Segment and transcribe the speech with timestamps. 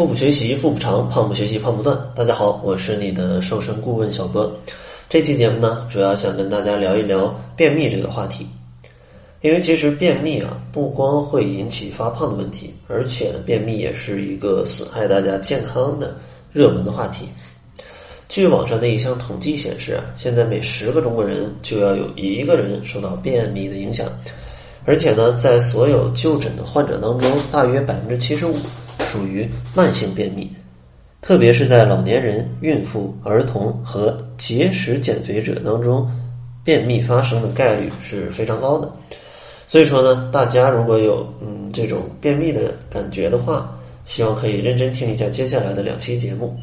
[0.00, 1.94] 腹部学习腹部长，胖不学习胖不断。
[2.14, 4.50] 大家好，我是你的瘦身顾问小哥。
[5.10, 8.46] 这期节目呢，主要想跟大家聊一聊便秘这个话题。
[9.42, 16.16] 因为其实便秘啊，不光会引起发胖的问题，而且便秘也是一个损害大家健康的
[16.50, 17.28] 热门的话题。
[18.26, 24.08] 据网上的一项统计显示啊，现在每十个中国人就要有一个人受到便秘的影响，
[24.86, 28.56] 而且呢，在所有就诊的患者当中，大约百分之七十五。
[29.10, 30.48] 属于慢性便秘，
[31.20, 36.08] 特别是在老年人、孕妇、儿童和节食减肥者当中，
[36.62, 38.88] 便秘发生的概率是非常高的。
[39.66, 46.56] 所以说呢，大家如果有嗯这种便秘的感觉的话，希望可以认真听一下接下来的两期节目。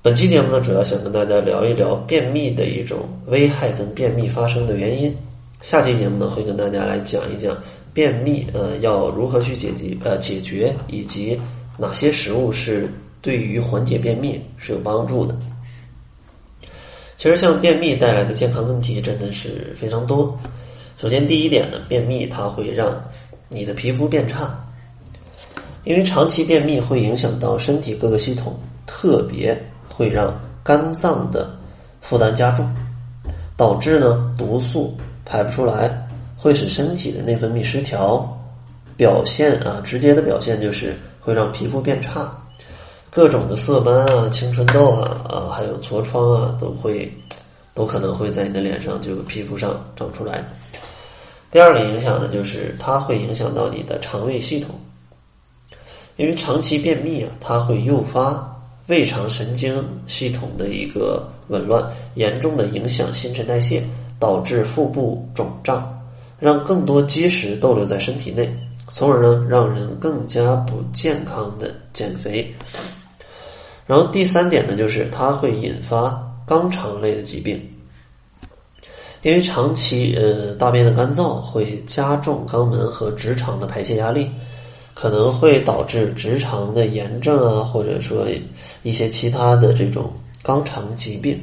[0.00, 5.12] 本期节目呢，主要想跟大家聊一聊便秘的一种危害跟便秘发生的原因。
[5.60, 7.56] 下期节目呢，会跟大家来讲一讲。
[7.94, 9.96] 便秘，呃，要如何去解决？
[10.04, 11.40] 呃，解决以及
[11.78, 12.88] 哪些食物是
[13.22, 15.34] 对于缓解便秘是有帮助的？
[17.16, 20.36] 其实，像便秘带来的健康问题真的是非常多。
[21.00, 22.92] 首先，第一点呢，便秘它会让
[23.48, 24.52] 你的皮肤变差，
[25.84, 29.56] 因为长期便秘会影响到身体各个系统，特别
[29.88, 31.56] 会让肝脏的
[32.00, 32.68] 负担加重，
[33.56, 36.03] 导致呢毒素排不出来。
[36.44, 38.22] 会使身体的内分泌失调，
[38.98, 42.30] 表现啊，直接的表现就是会让皮肤变差，
[43.08, 47.10] 各种的色斑啊、青春痘啊啊，还有痤疮啊，都会
[47.72, 50.46] 都可能会在你的脸上就皮肤上长出来。
[51.50, 54.78] 第二个影响呢，就是它会影响到你的肠胃系统，
[56.18, 58.54] 因为长期便秘啊，它会诱发
[58.88, 61.82] 胃肠神经系统的一个紊乱，
[62.16, 63.82] 严重的影响新陈代谢，
[64.18, 65.90] 导致腹部肿胀。
[66.38, 68.52] 让更多积食逗留在身体内，
[68.88, 72.54] 从而呢让人更加不健康的减肥。
[73.86, 77.60] 然后第三点呢，就是它会引发肛肠类的疾病，
[79.22, 84.30] 因为长期呃大便的干燥会加重肛门和直肠的排泄压力，
[84.94, 88.26] 可能会导致直肠的炎症啊，或者说
[88.82, 90.12] 一些其他的这种
[90.42, 91.38] 肛肠疾病。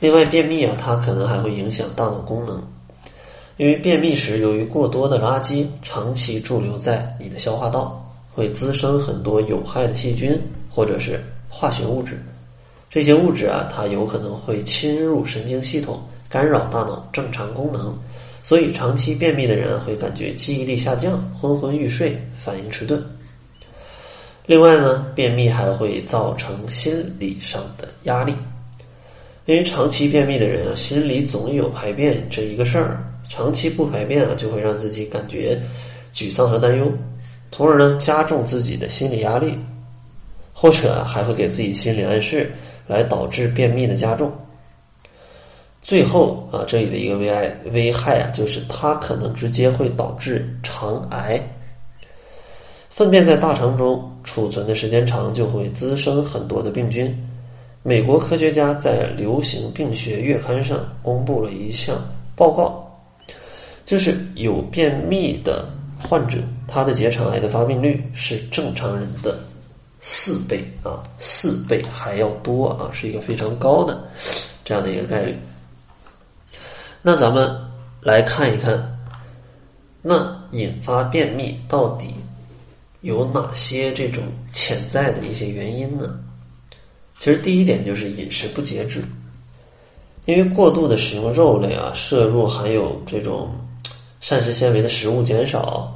[0.00, 2.62] 另外，便秘啊，它可能还会影响大脑功能。
[3.58, 12.16] 因为便秘时，由于过多的垃圾长期驻留在你的消化道，会滋生很多有害的细菌或者是化学物质。
[12.88, 17.92] 这些物质啊，它有可能会侵入神经系统，干扰大脑正常功能。
[18.44, 23.04] 所以，长期便秘的人会感觉记忆力下降、昏昏欲睡、反应迟钝。
[24.46, 28.32] 另外呢，便秘还会造成心理上的压力，
[29.46, 33.04] 因为长期便秘的人啊，心里总有排便这一个事儿。
[33.28, 35.60] 长期不排便啊，就会让自己感觉
[36.12, 36.90] 沮丧和担忧，
[37.52, 39.52] 从而呢加重自己的心理压力，
[40.52, 42.50] 或者还会给自己心理暗示，
[42.86, 44.32] 来导致便秘的加重。
[45.82, 51.40] 最后啊，这里的一个危害危害啊，就是它可能直接会导致肠癌。
[52.90, 57.16] 粪便在大肠中储存的时间长，就会滋生很多的病菌。
[57.82, 61.96] 美国科学家在流行病学月刊上公布了一项
[62.34, 62.87] 报告。
[63.88, 65.66] 就是有便秘的
[65.98, 69.38] 患者，他的结肠癌的发病率是正常人的
[70.02, 74.06] 四倍啊，四倍还要多啊，是一个非常高的
[74.62, 75.34] 这样的一个概率。
[77.00, 77.50] 那咱们
[78.02, 78.78] 来看一看，
[80.02, 82.08] 那引发便秘到底
[83.00, 84.22] 有哪些这种
[84.52, 86.20] 潜在的一些原因呢？
[87.18, 89.02] 其实第一点就是饮食不节制，
[90.26, 93.50] 因为过度的使用肉类啊，摄入含有这种。
[94.20, 95.92] 膳食纤维的食物减少，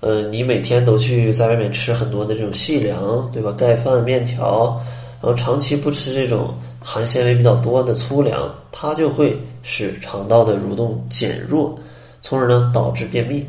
[0.00, 3.52] 呃，你每天都去在外面吃很多的这种细粮，对吧？
[3.52, 4.80] 盖饭、面条，
[5.22, 11.78] 然后长期不吃这种含纤维比较多的粗粮，它就会使肠道的蠕动减弱，
[12.22, 13.46] 从而呢导致便秘。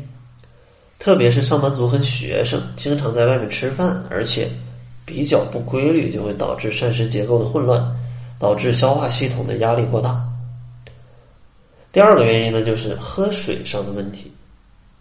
[0.98, 4.48] 特别是上班族和学生，经常在外面吃饭，而且
[5.04, 7.82] 比较不规律，就会导致膳食结构的混乱，
[8.38, 10.25] 导致消化系统的压力过大。
[11.96, 14.30] 第二个原因呢，就是喝水上的问题。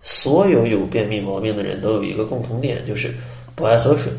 [0.01, 3.13] 所有有便秘毛病的人都有一个共同点，就是
[3.53, 4.09] 不爱喝水。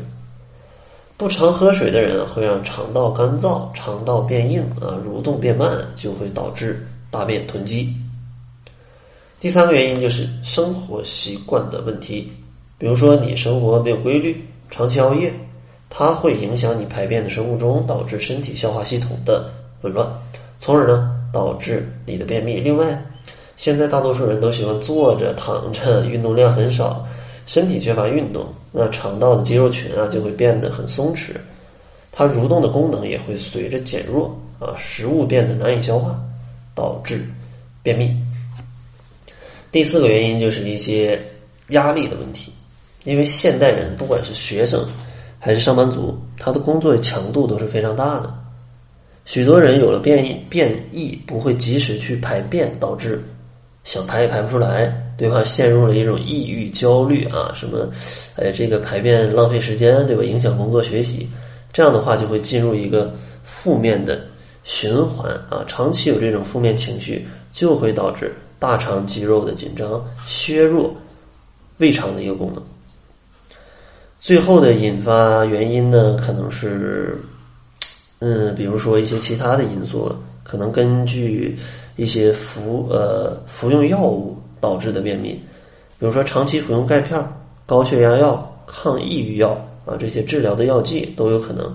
[1.17, 7.91] 不常喝水的人会让肠道干燥、肠道变硬啊，蠕动变慢，就会导致大便囤积。
[9.39, 12.31] 第三个原因就是生活习惯的问题，
[12.77, 14.39] 比如说你生活没有规律，
[14.69, 15.33] 长期熬夜，
[15.89, 19.51] 它会影响你排便的生物钟，导致身体消化系统的
[19.81, 20.07] 紊乱，
[20.59, 21.16] 从而呢。
[21.31, 22.59] 导致你的便秘。
[22.59, 23.01] 另外，
[23.55, 27.05] 现在大多数人都喜欢坐着、躺着，运动量很少，
[27.45, 31.31] 身体缺乏运动，那肠道的肌肉群啊就会变得很松弛，
[32.11, 36.19] 它蠕动的功能也会随着减弱啊，食物变得难以消化，
[36.75, 37.21] 导致
[37.81, 38.15] 便秘。
[39.71, 41.19] 第四个原因就是一些
[41.69, 42.53] 压力的问题，
[43.03, 44.85] 因为现代人不管是学生
[45.39, 48.33] 还是上班族，他的工作强度都是非常大的。
[49.27, 53.21] 许多人有了便意便意，不会及时去排便，导致
[53.83, 55.43] 想排也排不出来，对吧？
[55.43, 57.91] 陷入了一种抑郁、焦虑啊，什么，
[58.37, 60.23] 哎，这个排便浪费时间，对吧？
[60.23, 61.27] 影响工作学习，
[61.73, 63.13] 这样的话就会进入一个
[63.43, 64.25] 负面的
[64.63, 65.61] 循环啊。
[65.67, 70.95] 长期有这种负面情绪，就会导致大肠肌肉的紧张，削弱
[71.79, 72.63] 胃肠的一个功能。
[74.21, 77.21] 最后的引发原因呢，可能是。
[78.19, 80.11] 嗯，比如说一些其他的因素，
[80.43, 81.55] 可能根据
[81.97, 85.33] 一些服呃服用药物导致的便秘，
[85.99, 87.23] 比如说长期服用钙片、
[87.65, 89.49] 高血压药、抗抑郁药
[89.85, 91.71] 啊这些治疗的药剂都有可能，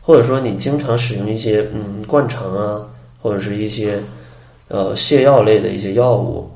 [0.00, 2.88] 或者说你经常使用一些嗯灌肠啊
[3.20, 4.00] 或者是一些
[4.68, 6.48] 呃泻药类的一些药物，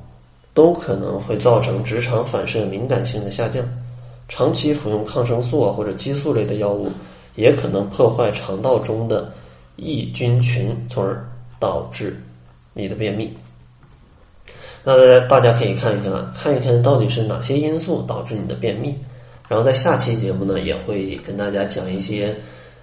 [0.55, 3.65] 都可能会造成直肠反射敏感性的下降。
[4.29, 6.91] 长期服用抗生素啊或者激素类的药物。
[7.37, 9.33] 也可能破坏肠道中的
[9.77, 11.25] 益菌群，从而
[11.61, 12.17] 导致
[12.73, 13.33] 你的便秘。
[14.83, 18.97] 那大家大家可以看一看啊，看一看到底是哪些因素导致你的便秘。
[19.49, 22.35] 然后在下期节目呢，也会跟大家讲一些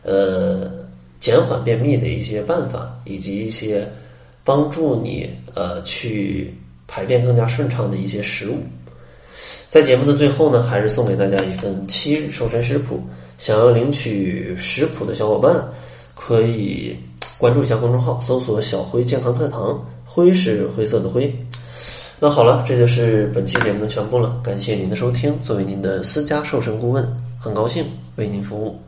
[0.04, 0.72] 呃
[1.20, 3.86] 减缓便秘的一些办法，以及一些
[4.44, 6.54] 帮助你呃去
[6.88, 8.58] 排便更加顺畅的一些食物。
[9.70, 13.02] 在节目的最后呢，还是送给大家一份七日瘦身食谱。
[13.44, 15.54] 想要领取食谱的小伙伴，
[16.16, 16.98] 可以
[17.38, 21.30] 关注一下公众号，搜索“小辉健康课堂”，灰是灰色的灰。
[22.22, 25.38] 那好了，这就是本期节目的全部了，感谢您的收听。
[25.42, 27.06] 作为您的私家瘦身顾问，
[27.38, 27.86] 很高兴
[28.16, 28.80] 为您服务。